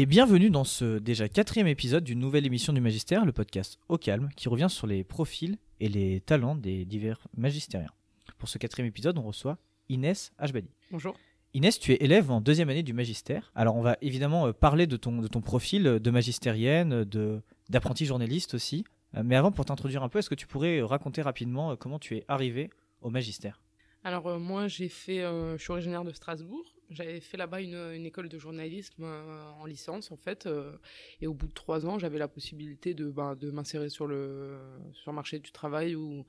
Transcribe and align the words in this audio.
Et 0.00 0.06
bienvenue 0.06 0.48
dans 0.48 0.62
ce 0.62 1.00
déjà 1.00 1.28
quatrième 1.28 1.66
épisode 1.66 2.04
d'une 2.04 2.20
nouvelle 2.20 2.46
émission 2.46 2.72
du 2.72 2.80
Magistère, 2.80 3.24
le 3.24 3.32
podcast 3.32 3.80
Au 3.88 3.98
Calme, 3.98 4.28
qui 4.36 4.48
revient 4.48 4.68
sur 4.70 4.86
les 4.86 5.02
profils 5.02 5.58
et 5.80 5.88
les 5.88 6.20
talents 6.20 6.54
des 6.54 6.84
divers 6.84 7.26
magistériens. 7.36 7.90
Pour 8.38 8.48
ce 8.48 8.58
quatrième 8.58 8.86
épisode, 8.86 9.18
on 9.18 9.22
reçoit 9.22 9.58
Inès 9.88 10.30
Hbadi. 10.38 10.70
Bonjour. 10.92 11.16
Inès, 11.52 11.80
tu 11.80 11.94
es 11.94 11.96
élève 11.96 12.30
en 12.30 12.40
deuxième 12.40 12.68
année 12.68 12.84
du 12.84 12.92
magistère. 12.92 13.50
Alors 13.56 13.74
on 13.74 13.82
va 13.82 13.96
évidemment 14.00 14.46
euh, 14.46 14.52
parler 14.52 14.86
de 14.86 14.96
ton, 14.96 15.20
de 15.20 15.26
ton 15.26 15.40
profil 15.40 15.82
de 15.82 16.10
magistérienne, 16.12 17.02
de, 17.02 17.42
d'apprenti 17.68 18.06
journaliste 18.06 18.54
aussi. 18.54 18.84
Euh, 19.16 19.22
Mais 19.24 19.34
avant, 19.34 19.50
pour 19.50 19.64
t'introduire 19.64 20.04
un 20.04 20.08
peu, 20.08 20.20
est-ce 20.20 20.30
que 20.30 20.36
tu 20.36 20.46
pourrais 20.46 20.80
raconter 20.80 21.22
rapidement 21.22 21.72
euh, 21.72 21.74
comment 21.74 21.98
tu 21.98 22.16
es 22.16 22.24
arrivé 22.28 22.70
au 23.00 23.10
magistère? 23.10 23.60
Alors 24.04 24.28
euh, 24.28 24.38
moi 24.38 24.68
j'ai 24.68 24.88
fait, 24.88 25.22
euh, 25.22 25.58
je 25.58 25.62
suis 25.62 25.72
originaire 25.72 26.04
de 26.04 26.12
Strasbourg. 26.12 26.64
J'avais 26.90 27.20
fait 27.20 27.36
là-bas 27.36 27.60
une, 27.60 28.06
école 28.06 28.28
de 28.28 28.38
journalisme 28.38 29.04
euh, 29.04 29.50
en 29.60 29.66
licence 29.66 30.10
en 30.10 30.16
fait. 30.16 30.46
euh, 30.46 30.72
et 31.20 31.26
au 31.26 31.34
bout 31.34 31.46
de 31.46 31.52
trois 31.52 31.86
ans, 31.86 31.98
j'avais 31.98 32.18
la 32.18 32.28
possibilité 32.28 32.94
de, 32.94 33.10
ben, 33.10 33.36
m'insérer 33.52 33.90
sur 33.90 34.06
le, 34.06 34.56
sur 34.92 35.12
marché 35.12 35.38
du 35.38 35.52
travail 35.52 35.94
ou, 35.94 36.24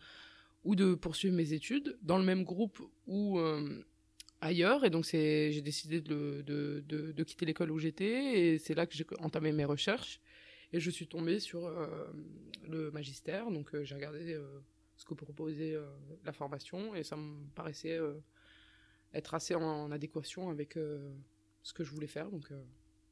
de 0.65 0.95
poursuivre 0.95 1.35
mes 1.35 1.53
études 1.53 1.97
dans 2.01 2.17
le 2.17 2.25
même 2.25 2.43
groupe 2.43 2.81
ou 3.07 3.39
euh, 3.39 3.83
ailleurs. 4.41 4.83
Et 4.83 4.89
donc 4.89 5.05
j'ai 5.05 5.61
décidé 5.61 6.01
de, 6.01 7.23
quitter 7.23 7.45
l'école 7.45 7.71
où 7.71 7.79
j'étais 7.79 8.39
et 8.39 8.59
c'est 8.59 8.75
là 8.75 8.85
que 8.85 8.95
j'ai 8.95 9.05
entamé 9.19 9.53
mes 9.53 9.65
recherches. 9.65 10.19
Et 10.73 10.79
je 10.79 10.91
suis 10.91 11.07
tombée 11.07 11.39
sur 11.39 11.71
le 12.67 12.91
magistère. 12.91 13.49
Donc 13.49 13.69
j'ai 13.83 13.95
regardé 13.95 14.37
ce 14.97 15.05
que 15.05 15.13
proposait 15.13 15.75
la 16.25 16.33
formation 16.33 16.93
et 16.93 17.03
ça 17.03 17.15
me 17.15 17.47
paraissait 17.55 17.97
être 19.13 19.33
assez 19.33 19.55
en 19.55 19.91
adéquation 19.91 20.49
avec 20.49 20.77
euh, 20.77 21.11
ce 21.63 21.73
que 21.73 21.83
je 21.83 21.91
voulais 21.91 22.07
faire. 22.07 22.29
Donc 22.29 22.51
euh, 22.51 22.61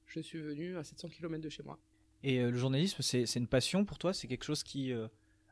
je 0.06 0.20
suis 0.20 0.40
venue 0.40 0.78
à 0.78 0.84
700 0.84 1.10
km 1.10 1.42
de 1.42 1.50
chez 1.50 1.64
moi. 1.64 1.80
Et 2.24 2.40
euh, 2.40 2.52
le 2.52 2.58
journalisme, 2.58 3.02
c'est, 3.02 3.24
une 3.36 3.48
passion 3.48 3.86
pour 3.86 3.98
toi? 3.98 4.14
C'est 4.14 4.28
quelque 4.28 4.46
chose 4.46 4.64
qui 4.64 4.92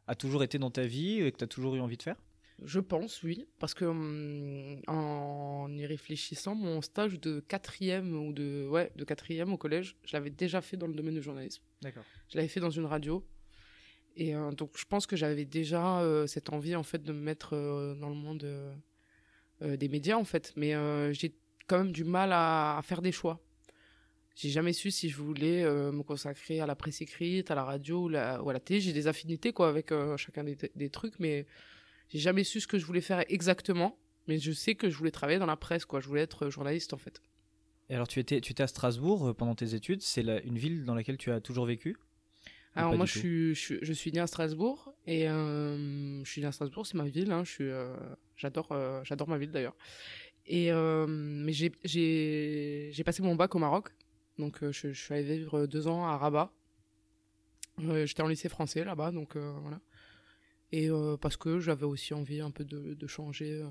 a 0.08 0.16
toujours 0.16 0.44
été 0.44 0.58
dans 0.58 0.72
ta 0.72 0.86
vie 0.86 1.22
et 1.22 1.32
que 1.32 1.38
tu 1.38 1.44
as 1.44 1.48
toujours 1.48 1.76
eu 1.76 1.80
envie 1.80 1.98
de 1.98 2.04
faire? 2.04 2.18
Je 2.64 2.80
pense, 2.80 3.22
oui, 3.22 3.46
parce 3.60 3.74
que 3.74 3.84
hum, 3.84 4.82
en 4.88 5.68
y 5.76 5.86
réfléchissant, 5.86 6.56
mon 6.56 6.82
stage 6.82 7.20
de 7.20 7.42
quatrième 7.42 8.16
ou 8.16 8.32
de 8.32 8.66
ouais 8.70 8.94
de 8.96 9.04
quatrième 9.04 9.52
au 9.52 9.58
collège, 9.58 9.98
je 10.06 10.14
l'avais 10.14 10.30
déjà 10.30 10.62
fait 10.62 10.78
dans 10.78 10.88
le 10.88 10.94
domaine 10.94 11.16
du 11.16 11.22
journalisme. 11.22 11.64
D'accord. 11.82 12.04
Je 12.30 12.38
l'avais 12.38 12.48
fait 12.48 12.62
dans 12.62 12.70
une 12.70 12.86
radio. 12.86 13.26
Et 14.16 14.36
euh, 14.36 14.52
donc, 14.52 14.72
je 14.78 14.86
pense 14.86 15.08
que 15.08 15.16
j'avais 15.16 15.46
déjà 15.46 16.00
euh, 16.00 16.26
cette 16.28 16.52
envie, 16.52 16.76
en 16.76 16.84
fait, 16.84 17.04
de 17.04 17.12
me 17.12 17.20
mettre 17.20 17.54
euh, 17.54 17.96
dans 17.96 18.10
le 18.10 18.16
monde 18.16 18.48
des 19.62 19.90
médias, 19.90 20.18
en 20.18 20.26
fait. 20.26 20.54
Mais 20.56 20.76
euh, 20.76 21.12
j'ai 21.14 21.36
quand 21.68 21.78
même 21.80 21.92
du 21.92 22.04
mal 22.04 22.32
à, 22.34 22.80
faire 22.84 23.02
des 23.02 23.12
choix. 23.12 23.40
J'ai 24.36 24.50
jamais 24.50 24.74
su 24.74 24.92
si 24.92 25.10
je 25.10 25.18
voulais 25.18 25.64
euh, 25.64 25.92
me 25.92 26.04
consacrer 26.04 26.60
à 26.60 26.66
la 26.66 26.76
presse 26.76 27.02
écrite, 27.02 27.52
à 27.52 27.56
la 27.56 27.64
radio 27.64 28.04
ou, 28.04 28.10
la- 28.10 28.44
ou 28.44 28.50
à 28.50 28.54
la 28.54 28.60
télé. 28.60 28.82
J'ai 28.82 28.94
des 28.94 29.08
affinités, 29.08 29.54
quoi, 29.54 29.70
avec 29.70 29.92
euh, 29.92 30.18
chacun 30.18 30.44
des, 30.44 30.58
des 30.76 30.90
trucs, 30.90 31.20
mais 31.20 31.46
j'ai 32.10 32.20
jamais 32.20 32.44
su 32.44 32.60
ce 32.60 32.68
que 32.68 32.78
je 32.78 32.86
voulais 32.86 33.02
faire 33.02 33.24
exactement. 33.30 33.98
Mais 34.28 34.38
je 34.40 34.52
sais 34.52 34.76
que 34.76 34.90
je 34.90 34.98
voulais 34.98 35.12
travailler 35.12 35.40
dans 35.40 35.46
la 35.46 35.56
presse, 35.56 35.86
quoi. 35.86 36.00
Je 36.02 36.08
voulais 36.08 36.22
être 36.22 36.50
journaliste, 36.50 36.94
en 36.94 36.98
fait. 36.98 37.22
Et 37.90 37.96
alors 37.96 38.08
tu 38.08 38.20
étais, 38.20 38.42
tu 38.42 38.52
étais 38.52 38.64
à 38.64 38.68
Strasbourg 38.68 39.28
euh, 39.28 39.34
pendant 39.34 39.56
tes 39.56 39.76
études, 39.76 40.02
c'est 40.02 40.22
une 40.44 40.58
ville 40.58 40.86
dans 40.86 40.96
laquelle 40.96 41.18
tu 41.18 41.32
as 41.32 41.40
toujours 41.40 41.66
vécu? 41.66 41.98
Alors 42.76 42.96
moi 42.96 43.06
je 43.06 43.18
suis, 43.18 43.56
je 43.56 43.60
suis 43.60 43.80
je 43.82 43.94
suis 43.94 44.12
né 44.12 44.20
à 44.20 44.28
Strasbourg 44.28 44.94
et 45.08 45.30
euh, 45.30 46.24
je 46.24 46.30
suis 46.30 46.42
né 46.42 46.48
à 46.48 46.52
Strasbourg 46.52 46.86
c'est 46.86 46.98
ma 46.98 47.06
ville 47.06 47.32
hein, 47.32 47.44
je 47.46 47.52
suis 47.52 47.70
euh, 47.70 47.96
j'adore 48.36 48.68
euh, 48.72 49.02
j'adore 49.04 49.30
ma 49.30 49.38
ville 49.38 49.52
d'ailleurs. 49.52 49.76
Et 50.46 50.72
euh, 50.72 51.06
mais 51.08 51.54
j'ai 51.54 51.72
j'ai 51.86 52.90
j'ai 52.92 53.04
passé 53.04 53.24
mon 53.24 53.36
bac 53.36 53.56
au 53.56 53.60
Maroc. 53.60 53.90
Donc 54.38 54.62
euh, 54.62 54.72
je, 54.74 54.92
je 54.92 55.02
suis 55.02 55.14
allé 55.14 55.38
vivre 55.38 55.66
deux 55.68 55.88
ans 55.88 56.06
à 56.06 56.18
Rabat. 56.18 56.52
Euh, 57.80 58.06
j'étais 58.06 58.22
en 58.22 58.28
lycée 58.28 58.50
français 58.50 58.84
là-bas 58.84 59.12
donc 59.12 59.36
euh, 59.36 59.54
voilà. 59.62 59.80
Et 60.72 60.90
euh, 60.90 61.16
parce 61.16 61.38
que 61.38 61.60
j'avais 61.60 61.86
aussi 61.86 62.14
envie 62.14 62.42
un 62.42 62.52
peu 62.52 62.66
de, 62.66 62.94
de 62.94 63.08
changer 63.08 63.62
euh, 63.62 63.68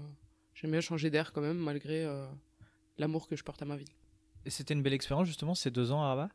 j'aime 0.55 0.71
bien 0.71 0.81
changer 0.81 1.11
d'air 1.11 1.33
quand 1.33 1.43
même 1.43 1.59
malgré 1.59 2.05
euh, 2.05 2.25
l'amour 2.97 3.29
que 3.29 3.37
je 3.37 3.45
porte 3.45 3.61
à 3.61 3.67
ma 3.67 3.77
ville. 3.77 3.89
Et 4.47 4.51
c'était 4.51 4.73
une 4.73 4.83
belle 4.83 4.95
expérience 4.95 5.27
justement 5.27 5.55
ces 5.55 5.71
deux 5.71 5.93
ans 5.93 6.03
à 6.03 6.09
Rabat? 6.09 6.31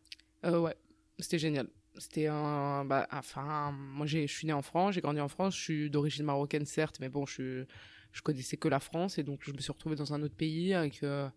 Euh, 0.46 0.60
ouais, 0.60 0.76
c'était 1.18 1.40
génial. 1.40 1.68
C'était 2.00 2.28
un. 2.28 2.86
Bah, 2.86 3.08
enfin, 3.12 3.72
moi, 3.72 4.06
je 4.08 4.26
suis 4.28 4.48
né 4.48 4.54
en 4.54 4.62
France, 4.62 4.96
j'ai 4.96 5.02
grandi 5.02 5.20
en 5.20 5.28
France, 5.28 5.56
je 5.56 5.62
suis 5.62 5.90
d'origine 5.90 6.26
marocaine, 6.26 6.66
certes, 6.66 7.00
mais 7.00 7.10
bon, 7.10 7.26
je, 7.26 7.66
je 8.12 8.22
connaissais 8.22 8.58
que 8.58 8.68
la 8.68 8.80
France 8.80 9.18
et 9.18 9.24
donc 9.24 9.42
je 9.44 9.52
me 9.52 9.60
suis 9.60 9.72
retrouvé 9.72 9.96
dans 9.96 10.14
un 10.14 10.22
autre 10.24 10.36
pays 10.36 10.74
avec, 10.74 11.04
euh, 11.04 11.30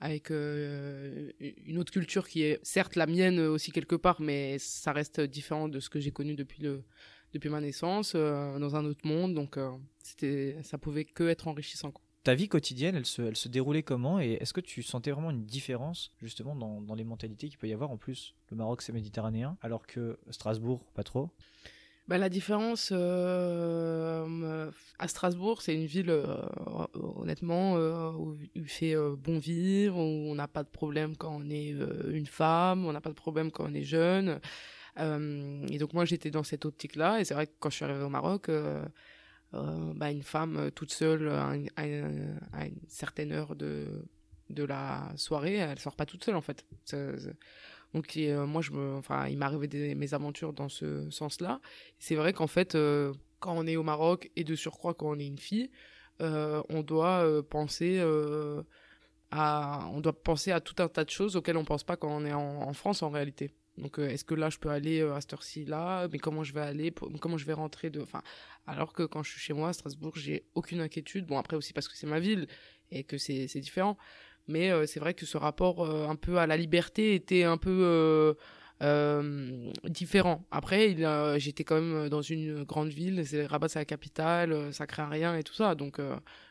avec 0.00 0.30
euh, 0.30 1.32
une 1.40 1.78
autre 1.78 1.92
culture 1.92 2.28
qui 2.28 2.42
est 2.42 2.60
certes 2.64 2.96
la 2.96 3.06
mienne 3.06 3.40
aussi 3.40 3.72
quelque 3.72 3.96
part, 3.96 4.20
mais 4.20 4.58
ça 4.58 4.92
reste 4.92 5.20
différent 5.20 5.68
de 5.68 5.80
ce 5.80 5.90
que 5.90 6.00
j'ai 6.00 6.12
connu 6.12 6.34
depuis, 6.34 6.62
le, 6.62 6.84
depuis 7.32 7.48
ma 7.50 7.60
naissance, 7.60 8.12
euh, 8.14 8.58
dans 8.58 8.76
un 8.76 8.84
autre 8.84 9.06
monde, 9.06 9.34
donc 9.34 9.58
c'était, 10.02 10.56
ça 10.62 10.78
pouvait 10.78 11.04
que 11.04 11.24
être 11.24 11.48
enrichissant. 11.48 11.90
quoi. 11.90 12.05
Ta 12.26 12.34
vie 12.34 12.48
quotidienne, 12.48 12.96
elle 12.96 13.06
se, 13.06 13.46
déroulait 13.46 13.84
comment 13.84 14.18
Et 14.18 14.32
est-ce 14.40 14.52
que 14.52 14.60
tu 14.60 14.82
sentais 14.82 15.12
vraiment 15.12 15.30
une 15.30 15.44
différence 15.44 16.10
justement 16.20 16.56
dans, 16.56 16.94
les 16.96 17.04
mentalités 17.04 17.48
qu'il 17.48 17.56
peut 17.56 17.68
y 17.68 17.72
avoir 17.72 17.92
En 17.92 17.98
plus, 17.98 18.34
le 18.50 18.56
Maroc 18.56 18.82
c'est 18.82 18.92
méditerranéen, 18.92 19.56
alors 19.62 19.86
que 19.86 20.18
Strasbourg, 20.30 20.82
pas 20.96 21.04
trop? 21.04 21.30
Bah, 22.08 22.18
la 22.18 22.28
différence 22.28 22.88
euh, 22.90 24.72
à 24.98 25.06
Strasbourg, 25.06 25.62
c'est 25.62 25.76
une 25.76 25.86
ville 25.86 26.10
euh, 26.10 26.34
honnêtement 26.94 27.76
euh, 27.76 28.10
où 28.10 28.36
il 28.56 28.66
fait 28.66 28.96
bon 28.96 29.38
vivre, 29.38 29.96
où 29.96 30.28
on 30.28 30.34
n'a 30.34 30.48
pas 30.48 30.64
de 30.64 30.68
problème 30.68 31.16
quand 31.16 31.30
on 31.32 31.48
est 31.48 31.76
une 32.08 32.26
femme, 32.26 32.86
on 32.86 32.92
n'a 32.92 33.00
pas 33.00 33.10
de 33.10 33.14
problème 33.14 33.52
quand 33.52 33.70
on 33.70 33.72
est 33.72 33.84
jeune. 33.84 34.40
Et 34.98 35.78
donc 35.78 35.92
moi 35.92 36.04
j'étais 36.04 36.32
dans 36.32 36.42
cette 36.42 36.64
optique-là, 36.64 37.20
et 37.20 37.24
c'est 37.24 37.34
vrai 37.34 37.46
que 37.46 37.52
quand 37.60 37.70
je 37.70 37.76
suis 37.76 37.84
arrivée 37.84 38.02
au 38.02 38.08
Maroc, 38.08 38.50
bah, 39.52 40.10
une 40.10 40.22
femme 40.22 40.56
euh, 40.56 40.70
toute 40.70 40.92
seule 40.92 41.28
à, 41.28 41.54
une- 41.56 41.70
à 41.76 41.86
une- 41.86 42.38
certaine 42.88 43.32
heure 43.32 43.56
de 43.56 43.86
de 44.48 44.62
la 44.62 45.12
soirée, 45.16 45.54
elle 45.56 45.78
sort 45.80 45.96
pas 45.96 46.06
toute 46.06 46.22
seule 46.24 46.36
en 46.36 46.40
fait. 46.40 46.64
Donc 47.94 48.16
euh, 48.16 48.46
moi 48.46 48.62
je 48.62 48.70
me, 48.72 48.94
enfin 48.96 49.26
il 49.28 49.38
arrivé 49.46 49.66
des, 49.68 49.94
mes 49.94 50.14
aventures 50.14 50.52
dans 50.52 50.68
ce 50.68 51.08
sens-là. 51.10 51.60
C'est 51.98 52.14
vrai 52.14 52.32
qu'en 52.32 52.46
fait, 52.46 52.74
euh, 52.74 53.12
quand 53.40 53.54
on 53.56 53.66
est 53.66 53.76
au 53.76 53.82
Maroc 53.82 54.30
et 54.36 54.44
de 54.44 54.54
surcroît 54.54 54.94
quand 54.94 55.08
on 55.10 55.18
est 55.18 55.26
une 55.26 55.38
fille, 55.38 55.70
euh, 56.20 56.62
on 56.68 56.82
doit 56.82 57.24
euh, 57.24 57.42
penser 57.42 57.98
euh, 57.98 58.62
à, 59.30 59.88
on 59.92 60.00
doit 60.00 60.12
penser 60.22 60.52
à 60.52 60.60
tout 60.60 60.80
un 60.82 60.88
tas 60.88 61.04
de 61.04 61.10
choses 61.10 61.36
auxquelles 61.36 61.56
on 61.56 61.64
pense 61.64 61.84
pas 61.84 61.96
quand 61.96 62.10
on 62.10 62.24
est 62.24 62.32
en 62.32 62.72
France 62.72 63.02
en 63.02 63.10
réalité. 63.10 63.52
Donc 63.78 63.98
euh, 63.98 64.08
est-ce 64.08 64.24
que 64.24 64.34
là 64.34 64.48
je 64.48 64.58
peux 64.58 64.70
aller 64.70 65.00
euh, 65.00 65.14
à 65.14 65.20
cette 65.20 65.34
heure-ci 65.34 65.64
là, 65.64 66.08
mais 66.10 66.18
comment 66.18 66.42
je 66.44 66.54
vais 66.54 66.62
aller, 66.62 66.92
comment 67.20 67.36
je 67.36 67.44
vais 67.44 67.52
rentrer 67.52 67.90
de, 67.90 68.00
enfin, 68.00 68.22
alors 68.66 68.92
que 68.92 69.02
quand 69.02 69.22
je 69.22 69.30
suis 69.32 69.40
chez 69.40 69.52
moi 69.52 69.68
à 69.68 69.72
Strasbourg, 69.72 70.12
j'ai 70.16 70.44
aucune 70.54 70.80
inquiétude. 70.80 71.26
Bon 71.26 71.38
après 71.38 71.56
aussi 71.56 71.72
parce 71.72 71.88
que 71.88 71.96
c'est 71.96 72.06
ma 72.06 72.18
ville 72.18 72.46
et 72.90 73.04
que 73.04 73.18
c'est 73.18 73.60
différent, 73.60 73.98
mais 74.48 74.70
euh, 74.70 74.86
c'est 74.86 75.00
vrai 75.00 75.14
que 75.14 75.26
ce 75.26 75.36
rapport 75.36 75.84
euh, 75.84 76.08
un 76.08 76.16
peu 76.16 76.38
à 76.38 76.46
la 76.46 76.56
liberté 76.56 77.14
était 77.14 77.42
un 77.44 77.58
peu 77.58 77.70
euh, 77.70 78.34
euh, 78.82 79.70
différent. 79.84 80.46
Après, 80.50 80.96
j'étais 81.38 81.64
quand 81.64 81.80
même 81.80 82.08
dans 82.08 82.22
une 82.22 82.64
grande 82.64 82.88
ville, 82.88 83.24
Rabat, 83.46 83.68
c'est 83.68 83.78
la 83.78 83.84
capitale, 83.84 84.72
ça 84.72 84.86
craint 84.86 85.08
rien 85.08 85.36
et 85.36 85.42
tout 85.42 85.54
ça, 85.54 85.74
donc 85.74 86.00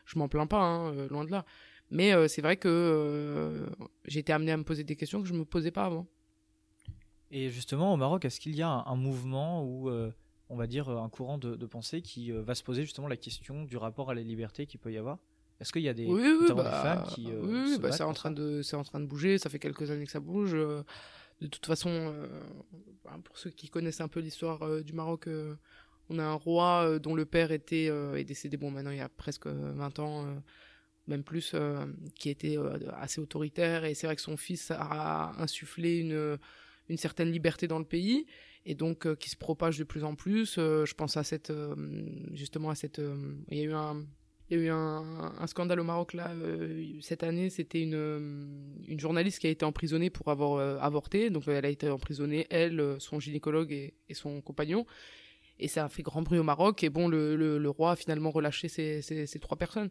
je 0.04 0.18
m'en 0.18 0.28
plains 0.28 0.46
pas, 0.46 0.60
hein, 0.60 1.06
loin 1.08 1.24
de 1.24 1.30
là. 1.30 1.44
Mais 1.90 2.28
c'est 2.28 2.42
vrai 2.42 2.56
que 2.56 3.66
été 4.06 4.32
amenée 4.32 4.52
à 4.52 4.56
me 4.56 4.64
poser 4.64 4.84
des 4.84 4.96
questions 4.96 5.22
que 5.22 5.28
je 5.28 5.34
me 5.34 5.44
posais 5.44 5.70
pas 5.70 5.84
avant. 5.84 6.06
Et 7.30 7.50
justement, 7.50 7.92
au 7.92 7.96
Maroc, 7.96 8.24
est-ce 8.24 8.38
qu'il 8.40 8.54
y 8.54 8.62
a 8.62 8.68
un, 8.68 8.84
un 8.86 8.96
mouvement 8.96 9.64
ou, 9.64 9.90
euh, 9.90 10.12
on 10.48 10.56
va 10.56 10.66
dire, 10.66 10.88
un 10.88 11.08
courant 11.08 11.38
de, 11.38 11.56
de 11.56 11.66
pensée 11.66 12.02
qui 12.02 12.30
euh, 12.32 12.42
va 12.42 12.54
se 12.54 12.62
poser 12.62 12.82
justement 12.82 13.08
la 13.08 13.16
question 13.16 13.64
du 13.64 13.76
rapport 13.76 14.10
à 14.10 14.14
la 14.14 14.22
liberté 14.22 14.66
qu'il 14.66 14.78
peut 14.80 14.92
y 14.92 14.98
avoir? 14.98 15.18
Est-ce 15.60 15.72
qu'il 15.72 15.82
y 15.82 15.88
a 15.88 15.94
des, 15.94 16.04
oui, 16.06 16.20
oui, 16.40 16.52
bah, 16.54 16.62
des 16.64 16.70
femmes 16.70 17.04
qui. 17.08 17.26
euh, 17.30 17.40
oui, 17.42 17.60
oui, 17.72 17.78
bah, 17.78 17.90
c'est 17.90 18.02
en 18.04 18.12
train 18.12 18.30
de, 18.30 18.62
c'est 18.62 18.76
en 18.76 18.84
train 18.84 19.00
de 19.00 19.06
bouger. 19.06 19.38
Ça 19.38 19.48
fait 19.50 19.58
quelques 19.58 19.90
années 19.90 20.04
que 20.04 20.10
ça 20.12 20.20
bouge. 20.20 20.54
euh, 20.54 20.82
de 21.40 21.46
toute 21.48 21.66
façon, 21.66 21.90
euh, 21.90 22.26
bah, 23.04 23.18
pour 23.24 23.36
ceux 23.38 23.50
qui 23.50 23.68
connaissent 23.68 24.00
un 24.00 24.08
peu 24.08 24.20
l'histoire 24.20 24.62
euh, 24.62 24.82
du 24.82 24.92
Maroc, 24.92 25.26
euh, 25.26 25.54
on 26.10 26.18
a 26.18 26.24
un 26.24 26.34
roi 26.34 26.84
euh, 26.86 26.98
dont 26.98 27.14
le 27.14 27.24
père 27.26 27.52
était 27.52 27.88
euh, 27.90 28.14
est 28.16 28.24
décédé. 28.24 28.56
Bon, 28.56 28.70
maintenant 28.70 28.90
il 28.92 28.98
y 28.98 29.00
a 29.02 29.08
presque 29.08 29.46
20 29.46 29.98
ans, 29.98 30.26
euh, 30.26 30.34
même 31.06 31.24
plus, 31.24 31.52
euh, 31.54 31.86
qui 32.14 32.28
était 32.30 32.56
euh, 32.58 32.78
assez 32.94 33.20
autoritaire. 33.20 33.84
Et 33.84 33.94
c'est 33.94 34.06
vrai 34.06 34.14
que 34.16 34.22
son 34.22 34.36
fils 34.36 34.70
a 34.70 35.32
insufflé 35.42 35.98
une 35.98 36.38
une 36.88 36.96
certaine 36.96 37.30
liberté 37.30 37.66
dans 37.66 37.78
le 37.78 37.84
pays 37.84 38.26
et 38.66 38.74
donc 38.74 39.06
euh, 39.06 39.14
qui 39.14 39.30
se 39.30 39.36
propage 39.36 39.78
de 39.78 39.84
plus 39.84 40.04
en 40.04 40.14
plus. 40.14 40.56
Euh, 40.58 40.84
je 40.84 40.94
pense 40.94 41.16
à 41.16 41.22
cette 41.22 41.50
euh, 41.50 41.74
justement 42.32 42.70
à 42.70 42.74
cette. 42.74 43.00
il 43.50 43.58
y 43.58 43.60
a 43.60 43.64
eu 43.64 43.72
un 43.72 44.04
il 44.48 44.58
y 44.58 44.60
a 44.60 44.64
eu 44.66 44.70
un, 44.70 45.44
scandale 45.48 45.80
au 45.80 45.84
Maroc 45.84 46.12
là 46.12 46.32
cette 47.00 47.24
année. 47.24 47.50
C'était 47.50 47.82
une, 47.82 48.78
une 48.86 49.00
journaliste 49.00 49.40
qui 49.40 49.48
a 49.48 49.50
été 49.50 49.64
emprisonnée 49.64 50.08
pour 50.08 50.28
avoir 50.28 50.60
avorté. 50.80 51.30
Donc 51.30 51.48
elle 51.48 51.64
a 51.64 51.68
été 51.68 51.90
emprisonnée, 51.90 52.46
elle, 52.48 52.94
son 53.00 53.18
gynécologue 53.18 53.72
et, 53.72 54.14
son 54.14 54.40
compagnon. 54.40 54.86
Et 55.58 55.66
ça 55.66 55.86
a 55.86 55.88
fait 55.88 56.04
grand 56.04 56.22
bruit 56.22 56.38
au 56.38 56.44
Maroc. 56.44 56.84
Et 56.84 56.90
bon, 56.90 57.08
le, 57.08 57.34
le, 57.34 57.70
roi 57.70 57.90
a 57.90 57.96
finalement 57.96 58.30
relâché 58.30 58.68
ces, 58.68 59.02
ces 59.02 59.38
trois 59.40 59.58
personnes. 59.58 59.90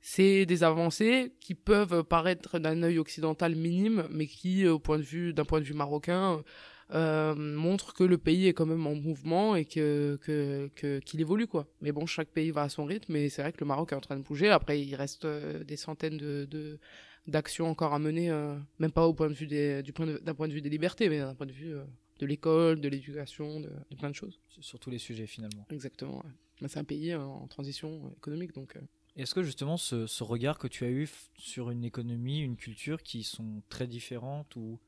C'est 0.00 0.46
des 0.46 0.62
avancées 0.62 1.32
qui 1.40 1.54
peuvent 1.54 2.04
paraître 2.04 2.58
d'un 2.58 2.82
œil 2.82 2.98
occidental 2.98 3.54
minime, 3.56 4.06
mais 4.10 4.26
qui, 4.26 4.66
au 4.66 4.78
point 4.78 4.98
de 4.98 5.02
vue, 5.02 5.32
d'un 5.32 5.44
point 5.44 5.60
de 5.60 5.64
vue 5.64 5.74
marocain, 5.74 6.42
euh, 6.94 7.34
montrent 7.34 7.92
que 7.92 8.04
le 8.04 8.16
pays 8.16 8.46
est 8.46 8.54
quand 8.54 8.64
même 8.64 8.86
en 8.86 8.94
mouvement 8.94 9.56
et 9.56 9.66
que, 9.66 10.18
que, 10.22 11.00
qu'il 11.00 11.20
évolue 11.20 11.46
quoi. 11.46 11.66
Mais 11.82 11.92
bon, 11.92 12.06
chaque 12.06 12.28
pays 12.28 12.50
va 12.50 12.62
à 12.62 12.68
son 12.68 12.84
rythme, 12.86 13.16
et 13.16 13.28
c'est 13.28 13.42
vrai 13.42 13.52
que 13.52 13.60
le 13.60 13.66
Maroc 13.66 13.92
est 13.92 13.96
en 13.96 14.00
train 14.00 14.16
de 14.16 14.22
bouger. 14.22 14.48
Après, 14.48 14.80
il 14.80 14.94
reste 14.94 15.24
euh, 15.26 15.62
des 15.64 15.76
centaines 15.76 16.16
de, 16.16 16.78
d'actions 17.26 17.68
encore 17.68 17.92
à 17.92 17.98
mener, 17.98 18.30
euh, 18.30 18.56
même 18.78 18.92
pas 18.92 19.06
au 19.06 19.12
point 19.12 19.28
de 19.28 19.34
vue 19.34 19.46
des, 19.46 19.82
du 19.82 19.92
point 19.92 20.06
d'un 20.06 20.34
point 20.34 20.48
de 20.48 20.52
vue 20.54 20.62
des 20.62 20.70
libertés, 20.70 21.08
mais 21.08 21.18
d'un 21.18 21.34
point 21.34 21.46
de 21.46 21.52
vue 21.52 21.74
de 22.20 22.26
l'école, 22.26 22.80
de 22.80 22.88
l'éducation, 22.88 23.60
de, 23.60 23.70
plein 23.98 24.10
de 24.10 24.14
choses. 24.14 24.40
Sur 24.60 24.78
tous 24.78 24.90
les 24.90 24.98
sujets 24.98 25.26
finalement. 25.26 25.66
Exactement. 25.70 26.24
c'est 26.66 26.78
un 26.78 26.84
pays 26.84 27.14
en 27.14 27.46
transition 27.48 28.10
économique, 28.16 28.54
donc. 28.54 28.78
Est-ce 29.18 29.34
que 29.34 29.42
justement 29.42 29.76
ce, 29.76 30.22
regard 30.22 30.58
que 30.58 30.68
tu 30.68 30.84
as 30.84 30.90
eu 30.90 31.10
sur 31.36 31.70
une 31.70 31.84
économie, 31.84 32.38
une 32.38 32.56
culture 32.56 33.02
qui 33.02 33.24
sont 33.24 33.62
très 33.68 33.88
différentes 33.88 34.54
ou 34.54 34.78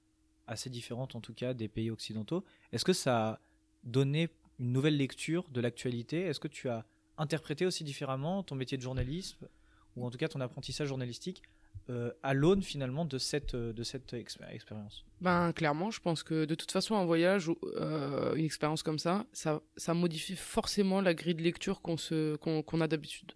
assez 0.47 0.71
différentes 0.71 1.17
en 1.17 1.21
tout 1.21 1.35
cas 1.35 1.53
des 1.53 1.67
pays 1.67 1.91
occidentaux, 1.91 2.45
est-ce 2.71 2.85
que 2.85 2.93
ça 2.93 3.29
a 3.29 3.41
donné 3.83 4.29
une 4.61 4.73
nouvelle 4.73 4.97
lecture 4.97 5.49
de 5.51 5.61
l'actualité? 5.61 6.21
Est-ce 6.21 6.39
que 6.39 6.47
tu 6.47 6.69
as 6.69 6.87
interprété 7.19 7.67
aussi 7.67 7.83
différemment 7.83 8.45
ton 8.45 8.55
métier 8.55 8.79
de 8.79 8.83
journalisme 8.83 9.49
ou 9.97 10.07
en 10.07 10.11
tout 10.11 10.19
cas 10.19 10.29
ton 10.29 10.41
apprentissage 10.41 10.87
journalistique 10.87 11.43
euh, 11.89 12.13
à 12.23 12.33
l'aune 12.33 12.63
finalement 12.63 13.05
de 13.05 13.19
cette, 13.19 13.55
euh, 13.55 13.73
de 13.73 13.83
cette 13.83 14.13
expérience? 14.13 15.05
Ben 15.21 15.53
clairement, 15.53 15.91
je 15.91 16.01
pense 16.01 16.23
que 16.23 16.45
de 16.45 16.55
toute 16.55 16.71
façon 16.71 16.95
un 16.95 17.05
voyage, 17.05 17.51
euh, 17.65 18.35
une 18.37 18.45
expérience 18.45 18.85
comme 18.85 19.01
ça, 19.01 19.27
ça, 19.33 19.61
ça 19.77 19.93
modifie 19.93 20.37
forcément 20.37 21.01
la 21.01 21.15
grille 21.15 21.35
de 21.35 21.43
lecture 21.43 21.81
qu'on 21.83 22.81
a 22.81 22.87
d'habitude. 22.87 23.33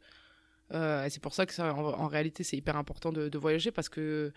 Euh, 0.74 1.06
c'est 1.08 1.22
pour 1.22 1.34
ça 1.34 1.46
que 1.46 1.60
en, 1.60 2.08
réalité, 2.08 2.42
c'est 2.42 2.56
hyper 2.56 2.76
important 2.76 3.12
de, 3.12 3.38
voyager 3.38 3.70
parce 3.70 3.88
que 3.88 4.32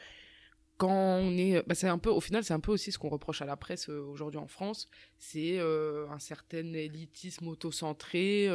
quand 0.77 0.91
on 0.91 1.35
est, 1.37 1.63
bah, 1.67 1.73
c'est 1.73 1.87
un 1.87 1.97
peu, 1.97 2.11
au 2.11 2.21
final, 2.21 2.43
c'est 2.43 2.53
un 2.53 2.59
peu 2.59 2.71
aussi 2.71 2.91
ce 2.91 2.99
qu'on 2.99 3.09
reproche 3.09 3.41
à 3.41 3.45
la 3.45 3.57
presse 3.57 3.89
euh, 3.89 3.99
aujourd'hui 4.01 4.39
en 4.39 4.47
France, 4.47 4.87
c'est 5.17 5.57
euh, 5.57 6.07
un 6.09 6.19
certain 6.19 6.73
élitisme 6.73 7.47
auto-centré, 7.47 8.47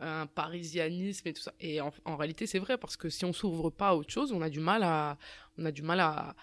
un 0.00 0.26
parisianisme 0.26 1.28
et 1.28 1.32
tout 1.34 1.42
ça. 1.42 1.52
Et 1.60 1.80
en, 1.80 2.16
réalité, 2.16 2.46
c'est 2.46 2.60
vrai 2.60 2.78
parce 2.78 2.96
que 2.96 3.10
si 3.10 3.24
on 3.24 3.32
s'ouvre 3.32 3.70
pas 3.70 3.88
à 3.88 3.94
autre 3.94 4.10
chose, 4.10 4.32
on 4.32 4.40
a 4.40 4.48
du 4.48 4.60
mal 4.60 4.82
à, 4.82 5.18
on 5.58 5.64
a 5.66 5.72
du 5.72 5.82
mal 5.82 6.00
à, 6.00 6.34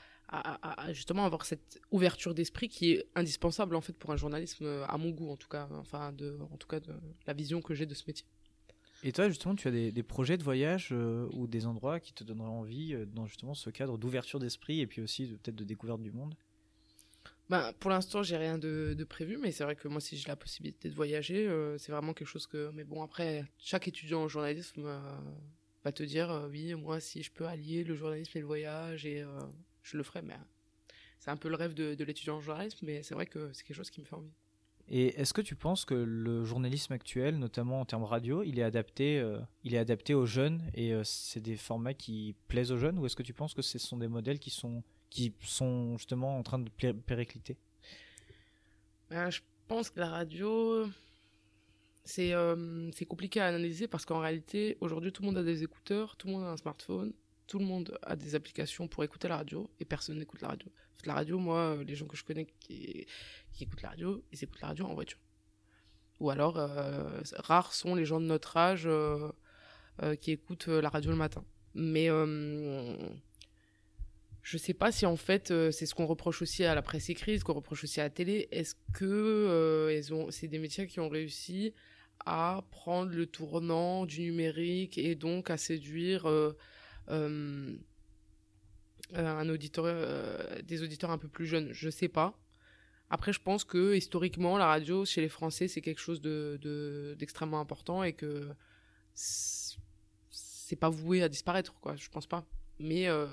justement 0.92 1.26
avoir 1.26 1.46
cette 1.46 1.80
ouverture 1.92 2.34
d'esprit 2.34 2.68
qui 2.68 2.92
est 2.92 3.06
indispensable 3.16 3.76
en 3.76 3.82
fait 3.82 3.94
pour 3.94 4.12
un 4.12 4.18
journalisme 4.18 4.84
à 4.88 4.98
mon 4.98 5.12
goût 5.12 5.30
en 5.30 5.38
tout 5.38 5.48
cas, 5.48 5.70
enfin 5.80 6.14
en 6.52 6.58
tout 6.58 6.68
cas 6.68 6.80
de 6.80 6.94
la 7.26 7.34
vision 7.34 7.62
que 7.62 7.74
j'ai 7.74 7.86
de 7.86 7.94
ce 7.94 8.04
métier. 8.08 8.26
Et 9.08 9.12
toi, 9.12 9.30
justement, 9.30 9.54
tu 9.54 9.68
as 9.68 9.72
des, 9.72 10.04
projets 10.04 10.36
de 10.36 10.44
voyage 10.44 10.90
euh, 10.92 11.30
ou 11.32 11.46
des 11.46 11.68
endroits 11.68 12.00
qui 12.00 12.12
te 12.12 12.24
donneraient 12.24 12.50
envie 12.50 12.96
euh, 12.96 13.06
dans 13.06 13.28
justement 13.28 13.54
ce 13.54 13.70
cadre 13.70 14.00
d'ouverture 14.00 14.40
d'esprit 14.40 14.82
et 14.82 14.88
puis 14.88 15.00
aussi 15.00 15.28
peut-être 15.28 15.56
de 15.56 15.64
découverte 15.64 16.02
du 16.02 16.12
monde? 16.12 16.34
Ben, 17.52 17.72
Pour 17.80 17.92
l'instant, 17.92 18.24
j'ai 18.24 18.36
rien 18.36 18.58
de, 18.58 18.98
prévu, 19.08 19.38
mais 19.38 19.52
c'est 19.52 19.64
vrai 19.64 19.76
que 19.76 19.88
moi, 19.88 20.02
si 20.02 20.18
j'ai 20.18 20.28
la 20.28 20.36
possibilité 20.36 20.90
de 20.90 20.96
voyager, 20.96 21.48
euh, 21.48 21.78
c'est 21.78 21.92
vraiment 21.92 22.16
quelque 22.16 22.28
chose 22.28 22.48
que. 22.48 22.72
Mais 22.74 22.84
bon, 22.84 23.04
après, 23.04 23.46
chaque 23.60 23.88
étudiant 23.88 24.24
en 24.24 24.28
journalisme 24.28 24.90
va 25.84 25.92
te 25.92 26.02
dire 26.02 26.48
oui, 26.50 26.74
moi, 26.74 27.00
si 27.00 27.22
je 27.22 27.32
peux 27.32 27.46
allier 27.46 27.84
le 27.84 27.94
journalisme 27.94 28.36
et 28.40 28.42
le 28.42 28.48
voyage, 28.48 29.06
et 29.06 29.24
je 29.84 29.98
le 29.98 30.02
ferai, 30.04 30.24
mais 30.24 30.34
c'est 31.20 31.30
un 31.30 31.38
peu 31.38 31.50
le 31.50 31.56
rêve 31.58 31.76
de, 31.76 31.94
de 31.94 32.04
l'étudiant 32.04 32.38
en 32.38 32.42
journalisme, 32.42 32.80
mais 32.88 33.04
c'est 33.04 33.14
vrai 33.14 33.28
que 33.28 33.54
c'est 33.54 33.64
quelque 33.64 33.78
chose 33.78 33.92
qui 33.92 34.02
me 34.02 34.06
fait 34.08 34.16
envie. 34.16 34.34
Et 34.88 35.20
est-ce 35.20 35.34
que 35.34 35.42
tu 35.42 35.56
penses 35.56 35.84
que 35.84 35.96
le 35.96 36.44
journalisme 36.44 36.94
actuel, 36.94 37.40
notamment 37.40 37.82
en 37.82 37.86
termes 37.86 38.04
radio, 38.04 38.44
il 38.44 38.60
est 38.60 38.64
adapté, 38.64 39.20
euh, 39.20 39.40
il 39.64 39.74
est 39.74 39.80
adapté 39.80 40.14
aux 40.14 40.28
jeunes 40.28 40.62
et 40.76 40.94
euh, 40.94 41.04
c'est 41.04 41.40
des 41.40 41.58
formats 41.58 41.96
qui 41.96 42.36
plaisent 42.48 42.72
aux 42.72 42.78
jeunes 42.78 43.00
ou 43.00 43.06
est-ce 43.06 43.16
que 43.16 43.24
tu 43.24 43.34
penses 43.34 43.56
que 43.56 43.64
ce 43.64 43.80
sont 43.80 43.98
des 43.98 44.08
modèles 44.08 44.38
qui 44.38 44.52
sont, 44.52 44.84
qui 45.10 45.34
sont 45.42 45.98
justement 45.98 46.38
en 46.38 46.44
train 46.44 46.60
de 46.60 46.70
péricliter? 46.70 47.58
Ben, 49.10 49.32
Je 49.32 49.42
pense 49.68 49.90
que 49.90 50.00
la 50.00 50.10
radio, 50.10 50.88
c'est 52.04 52.34
euh, 52.34 52.92
c'est 52.92 53.06
compliqué 53.06 53.40
à 53.40 53.48
analyser 53.48 53.88
parce 53.88 54.06
qu'en 54.06 54.20
réalité, 54.20 54.78
aujourd'hui, 54.82 55.12
tout 55.12 55.24
le 55.24 55.28
monde 55.28 55.38
a 55.40 55.44
des 55.44 55.64
écouteurs, 55.64 56.16
tout 56.16 56.28
le 56.28 56.34
monde 56.34 56.44
a 56.44 56.52
un 56.52 56.58
smartphone, 56.58 57.12
tout 57.48 57.60
le 57.60 57.66
monde 57.66 57.98
a 58.02 58.16
des 58.16 58.36
applications 58.36 58.88
pour 58.88 59.04
écouter 59.04 59.28
la 59.28 59.38
radio 59.38 59.70
et 59.80 59.86
personne 59.86 60.18
n'écoute 60.18 60.42
la 60.42 60.50
radio. 60.50 60.70
La 61.06 61.14
radio, 61.14 61.38
moi, 61.38 61.78
les 61.86 61.96
gens 61.96 62.08
que 62.08 62.18
je 62.18 62.24
connais 62.24 62.48
qui, 62.60 63.06
écoutent 63.60 63.84
la 63.84 63.90
radio, 63.90 64.24
ils 64.32 64.44
écoutent 64.44 64.62
la 64.62 64.70
radio 64.70 64.86
en 64.86 64.94
voiture. 64.94 65.20
Ou 66.20 66.30
alors, 66.30 66.58
euh, 66.58 67.22
rares 67.36 67.74
sont 67.74 67.94
les 67.94 68.06
gens 68.06 68.20
de 68.20 68.26
notre 68.26 68.58
âge 68.58 68.86
euh, 68.86 69.30
euh, 70.02 70.16
qui 70.16 70.32
écoutent 70.32 70.68
la 70.68 70.90
radio 70.90 71.12
le 71.12 71.18
matin. 71.18 71.44
Mais 71.76 72.08
je 74.42 74.58
sais 74.58 74.74
pas 74.74 74.92
si 74.92 75.06
en 75.06 75.18
fait 75.18 75.48
c'est 75.72 75.86
ce 75.86 75.94
qu'on 75.96 76.06
reproche 76.06 76.42
aussi 76.42 76.64
à 76.64 76.74
la 76.74 76.82
presse 76.82 77.10
écrite, 77.10 77.40
ce 77.40 77.44
qu'on 77.44 77.54
reproche 77.54 77.84
aussi 77.84 78.00
à 78.00 78.04
la 78.04 78.10
télé. 78.10 78.48
Est-ce 78.52 78.76
que 78.94 80.00
c'est 80.32 80.48
des 80.48 80.60
métiers 80.60 80.88
qui 80.88 81.00
ont 81.02 81.10
réussi 81.10 81.74
à 82.26 82.64
prendre 82.72 83.12
le 83.12 83.26
tournant 83.26 84.06
du 84.06 84.22
numérique 84.22 84.98
et 84.98 85.16
donc 85.16 85.50
à 85.50 85.58
séduire 85.58 86.26
un 87.08 87.78
auditeur, 89.50 90.64
des 90.64 90.84
auditeurs 90.84 91.12
un 91.12 91.18
peu 91.18 91.28
plus 91.28 91.46
jeunes 91.46 91.72
Je 91.74 91.90
sais 91.90 92.08
pas. 92.08 92.38
Après, 93.10 93.34
je 93.34 93.40
pense 93.40 93.64
que 93.64 93.96
historiquement, 93.96 94.58
la 94.58 94.66
radio 94.66 95.06
chez 95.06 95.22
les 95.22 95.30
Français, 95.30 95.68
c'est 95.68 95.82
quelque 95.82 96.02
chose 96.02 96.22
de, 96.22 97.16
d'extrêmement 97.20 97.60
important 97.60 98.04
et 98.04 98.14
que 98.14 98.50
c'est 99.14 100.76
pas 100.76 100.90
voué 100.90 101.22
à 101.22 101.30
disparaître, 101.30 101.80
quoi. 101.80 101.96
Je 101.96 102.10
pense 102.10 102.26
pas. 102.26 102.46
Mais 102.80 103.08
euh, 103.08 103.28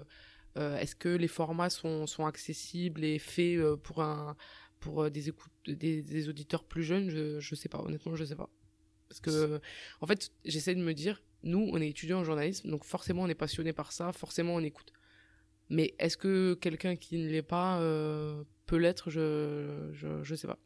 euh, 0.59 0.77
est-ce 0.77 0.95
que 0.95 1.09
les 1.09 1.29
formats 1.29 1.71
sont, 1.71 2.07
sont 2.07 2.27
accessibles 2.27 3.03
et 3.05 3.19
faits 3.19 3.59
euh, 3.59 3.77
pour, 3.77 4.03
un, 4.03 4.37
pour 4.81 5.11
des, 5.11 5.31
écoutes, 5.31 5.53
des, 5.67 6.29
auditeurs 6.29 6.65
plus 6.65 6.83
jeunes? 6.83 7.09
Je, 7.09 7.41
je 7.41 7.55
sais 7.55 7.71
pas, 7.71 7.79
honnêtement, 7.79 8.15
je 8.15 8.25
sais 8.25 8.37
pas. 8.37 8.51
Parce 9.13 9.21
que, 9.21 9.61
en 10.01 10.07
fait, 10.07 10.33
j'essaie 10.45 10.75
de 10.75 10.81
me 10.83 10.95
dire, 10.95 11.23
nous, 11.43 11.69
on 11.73 11.81
est 11.81 11.89
étudiants 11.89 12.21
en 12.21 12.25
journalisme, 12.25 12.71
donc 12.71 12.85
forcément, 12.85 13.23
on 13.23 13.29
est 13.29 13.35
passionné 13.35 13.73
par 13.73 13.93
ça, 13.93 14.13
forcément, 14.13 14.55
on 14.55 14.61
écoute. 14.61 14.93
Mais 15.69 15.95
est-ce 15.99 16.17
que 16.17 16.55
quelqu'un 16.55 16.97
qui 16.97 17.19
ne 17.19 17.29
l'est 17.29 17.43
pas 17.43 17.79
peut 18.67 18.77
l'être, 18.77 19.11
je, 19.11 19.91
je, 19.93 20.23
je, 20.23 20.35
sais 20.35 20.47
pas. 20.47 20.59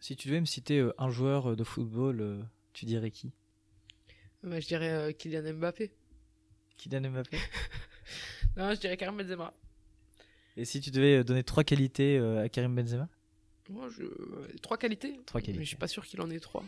Si 0.00 0.16
tu 0.16 0.28
devais 0.28 0.40
me 0.40 0.46
citer 0.46 0.78
euh, 0.78 0.92
un 0.98 1.10
joueur 1.10 1.50
euh, 1.50 1.56
de 1.56 1.64
football, 1.64 2.20
euh, 2.20 2.42
tu 2.72 2.84
dirais 2.84 3.10
qui? 3.10 3.32
Bah, 4.42 4.60
Je 4.60 4.66
dirais 4.66 5.14
Kylian 5.14 5.54
Mbappé. 5.54 5.90
Kylian 6.76 7.10
Mbappé 7.10 7.38
Non, 8.56 8.74
je 8.74 8.80
dirais 8.80 8.96
Karim 8.96 9.16
Benzema. 9.16 9.52
Et 10.56 10.64
si 10.64 10.80
tu 10.80 10.90
devais 10.90 11.24
donner 11.24 11.44
trois 11.44 11.64
qualités 11.64 12.18
à 12.18 12.48
Karim 12.48 12.74
Benzema? 12.74 13.08
Moi, 13.68 13.88
je... 13.90 14.04
Trois 14.58 14.76
qualités 14.76 15.20
Trois 15.26 15.40
qualités. 15.40 15.58
Mais 15.58 15.64
je 15.64 15.68
suis 15.68 15.76
pas 15.76 15.88
sûr 15.88 16.04
qu'il 16.04 16.20
en 16.20 16.30
ait 16.30 16.40
trois. 16.40 16.64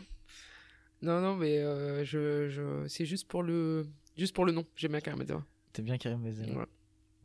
Non, 1.01 1.19
non, 1.21 1.35
mais 1.35 1.57
je, 2.05 2.49
je... 2.49 2.87
c'est 2.87 3.05
juste 3.05 3.27
pour 3.27 3.43
le 3.43 3.87
juste 4.17 4.35
pour 4.35 4.45
le 4.45 4.51
nom. 4.51 4.65
J'aime 4.75 4.91
bien 4.91 5.01
Karim 5.01 5.19
Benzema. 5.19 5.45
T'aimes 5.73 5.85
bien 5.85 5.97
Karim 5.97 6.21
Benzema 6.21 6.65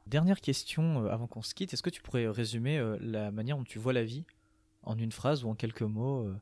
Dernière 0.06 0.40
question 0.40 1.04
euh, 1.04 1.08
avant 1.08 1.26
qu'on 1.26 1.42
se 1.42 1.54
quitte. 1.54 1.74
Est-ce 1.74 1.82
que 1.82 1.90
tu 1.90 2.00
pourrais 2.00 2.28
résumer 2.28 2.78
euh, 2.78 2.96
la 3.00 3.32
manière 3.32 3.56
dont 3.56 3.64
tu 3.64 3.78
vois 3.78 3.92
la 3.92 4.04
vie 4.04 4.24
en 4.84 4.96
une 4.96 5.10
phrase 5.10 5.44
ou 5.44 5.48
en 5.48 5.54
quelques 5.54 5.82
mots 5.82 6.26
euh? 6.26 6.34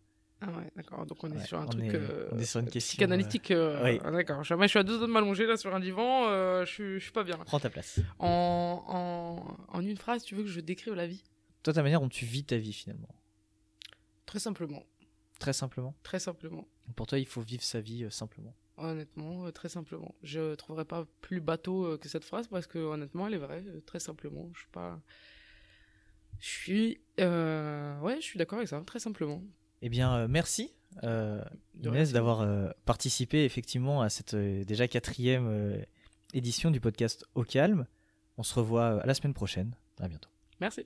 Ah 0.42 0.48
ouais, 0.48 0.70
d'accord. 0.76 1.06
Donc 1.06 1.24
on 1.24 1.30
est 1.30 1.46
sur 1.46 1.58
un 1.58 1.66
truc 1.66 1.96
on 2.30 2.38
est 2.38 2.44
sur 2.44 2.60
une 2.60 2.68
question 2.68 2.96
psychanalytique. 2.96 3.46
Oui. 3.50 3.98
Ah, 4.04 4.10
d'accord. 4.10 4.44
Je, 4.44 4.54
je, 4.54 4.66
suis 4.66 4.78
à 4.78 4.82
deux 4.82 4.98
doigts 4.98 5.06
de 5.06 5.12
m'allonger 5.12 5.46
là 5.46 5.56
sur 5.56 5.74
un 5.74 5.80
divan. 5.80 6.28
je, 6.28 6.70
suis, 6.70 6.94
je 6.94 6.98
suis 6.98 7.12
pas 7.12 7.24
bien. 7.24 7.38
Prends 7.46 7.60
ta 7.60 7.70
place. 7.70 8.00
En, 8.18 8.84
en, 8.86 9.78
en, 9.78 9.80
une 9.80 9.96
phrase, 9.96 10.22
tu 10.22 10.34
veux 10.34 10.42
que 10.42 10.50
je 10.50 10.60
décrive 10.60 10.92
la 10.92 11.06
vie? 11.06 11.24
Toi, 11.62 11.72
ta 11.72 11.82
manière 11.82 12.00
dont 12.00 12.10
tu 12.10 12.26
vis 12.26 12.44
ta 12.44 12.58
vie 12.58 12.74
finalement? 12.74 13.08
Très 14.26 14.40
simplement. 14.40 14.82
Très 15.38 15.54
simplement? 15.54 15.94
Très 16.02 16.18
simplement. 16.18 16.68
Pour 16.96 17.06
toi, 17.06 17.18
il 17.18 17.26
faut 17.26 17.40
vivre 17.40 17.62
sa 17.62 17.80
vie 17.80 18.06
simplement. 18.10 18.54
Honnêtement, 18.76 19.46
euh, 19.46 19.52
très 19.52 19.68
simplement. 19.68 20.14
Je 20.22 20.54
trouverais 20.56 20.84
pas 20.84 21.06
plus 21.20 21.40
bateau 21.40 21.84
euh, 21.84 21.96
que 21.96 22.08
cette 22.08 22.24
phrase 22.24 22.48
parce 22.48 22.66
que 22.66 22.78
honnêtement, 22.78 23.28
elle 23.28 23.34
est 23.34 23.38
vraie. 23.38 23.62
Euh, 23.68 23.80
très 23.86 24.00
simplement, 24.00 24.50
je 24.52 24.60
suis 24.60 24.70
pas. 24.72 25.00
Je 26.40 26.48
suis. 26.48 27.00
Ouais, 27.18 28.16
je 28.16 28.24
suis 28.24 28.38
d'accord 28.38 28.58
avec 28.58 28.68
ça, 28.68 28.82
très 28.84 28.98
simplement. 28.98 29.42
Eh 29.82 29.88
bien, 29.88 30.26
merci. 30.26 30.72
Inès 31.82 32.12
d'avoir 32.12 32.74
participé 32.84 33.44
effectivement 33.44 34.02
à 34.02 34.08
cette 34.08 34.34
déjà 34.34 34.88
quatrième 34.88 35.84
édition 36.32 36.70
du 36.70 36.80
podcast 36.80 37.24
Au 37.34 37.44
Calme. 37.44 37.86
On 38.36 38.42
se 38.42 38.54
revoit 38.54 39.00
à 39.02 39.06
la 39.06 39.14
semaine 39.14 39.34
prochaine. 39.34 39.76
À 40.00 40.08
bientôt. 40.08 40.30
Merci. 40.60 40.84